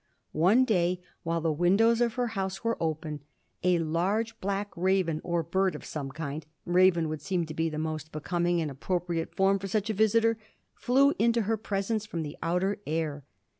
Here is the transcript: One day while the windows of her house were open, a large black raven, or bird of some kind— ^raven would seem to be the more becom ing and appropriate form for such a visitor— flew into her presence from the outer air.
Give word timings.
One 0.33 0.65
day 0.65 0.99
while 1.21 1.41
the 1.41 1.51
windows 1.51 2.01
of 2.01 2.15
her 2.15 2.29
house 2.33 2.63
were 2.63 2.75
open, 2.81 3.19
a 3.63 3.77
large 3.77 4.41
black 4.41 4.71
raven, 4.75 5.21
or 5.23 5.43
bird 5.43 5.75
of 5.75 5.85
some 5.85 6.09
kind— 6.09 6.43
^raven 6.67 7.07
would 7.07 7.21
seem 7.21 7.45
to 7.45 7.53
be 7.53 7.69
the 7.69 7.77
more 7.77 7.97
becom 7.99 8.47
ing 8.49 8.59
and 8.61 8.71
appropriate 8.71 9.35
form 9.35 9.59
for 9.59 9.67
such 9.67 9.91
a 9.91 9.93
visitor— 9.93 10.39
flew 10.73 11.13
into 11.19 11.43
her 11.43 11.55
presence 11.55 12.07
from 12.07 12.23
the 12.23 12.35
outer 12.41 12.79
air. 12.87 13.25